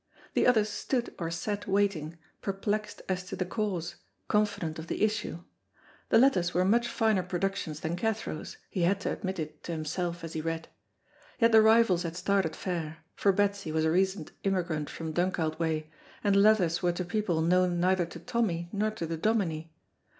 The 0.33 0.47
others 0.47 0.67
stood 0.69 1.13
or 1.19 1.29
sat 1.29 1.67
waiting, 1.67 2.17
perplexed 2.41 3.03
as 3.07 3.23
to 3.25 3.35
the 3.35 3.45
cause, 3.45 3.97
confident 4.27 4.79
of 4.79 4.87
the 4.87 5.03
issue. 5.03 5.43
The 6.09 6.17
letters 6.17 6.55
were 6.55 6.65
much 6.65 6.87
finer 6.87 7.21
productions 7.21 7.81
than 7.81 7.95
Cathro's, 7.95 8.57
he 8.71 8.81
had 8.81 8.99
to 9.01 9.13
admit 9.13 9.37
it 9.37 9.61
to 9.65 9.73
himself 9.73 10.23
as 10.23 10.33
he 10.33 10.41
read. 10.41 10.69
Yet 11.37 11.51
the 11.51 11.61
rivals 11.61 12.01
had 12.01 12.15
started 12.17 12.55
fair, 12.55 13.03
for 13.15 13.31
Betsy 13.31 13.71
was 13.71 13.85
a 13.85 13.91
recent 13.91 14.31
immigrant 14.43 14.89
from 14.89 15.11
Dunkeld 15.13 15.59
way, 15.59 15.91
and 16.23 16.33
the 16.33 16.39
letters 16.39 16.81
were 16.81 16.93
to 16.93 17.05
people 17.05 17.41
known 17.43 17.79
neither 17.79 18.07
to 18.07 18.19
Tommy 18.19 18.69
nor 18.73 18.89
to 18.89 19.05
the 19.05 19.17
Dominie. 19.17 19.71